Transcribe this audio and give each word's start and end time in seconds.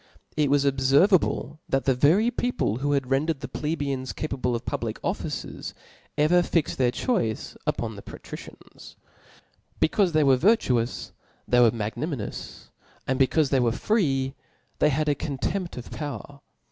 —It 0.35 0.49
was 0.49 0.65
obferva 0.65 1.19
ble 1.19 1.59
that 1.69 1.85
the 1.85 1.93
very 1.93 2.31
people 2.31 2.77
who 2.77 2.93
had 2.93 3.11
rendered 3.11 3.41
th^ 3.41 3.53
ple 3.53 3.69
beians 3.75 4.15
capable 4.15 4.55
of 4.55 4.65
public 4.65 4.99
offices^ 5.03 5.73
ever 6.17 6.41
fixied 6.41 6.77
their 6.77 6.89
choice 6.89 7.55
upon 7.67 7.95
the 7.95 8.01
patricians. 8.01 8.95
Becaufe 9.79 10.11
they 10.11 10.23
were 10.23 10.37
virtuous, 10.37 11.11
they 11.47 11.59
were 11.59 11.69
magnanimous; 11.69 12.71
and 13.05 13.19
becaufe 13.19 13.49
they 13.51 13.59
were 13.59 13.71
free, 13.71 14.33
they 14.79 14.89
had 14.89 15.07
a 15.07 15.13
contempt 15.13 15.77
of 15.77 15.91
power. 15.91 16.39